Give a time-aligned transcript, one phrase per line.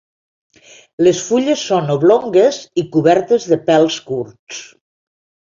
[1.07, 4.65] Les fulles són oblongues i cobertes de pèls curts.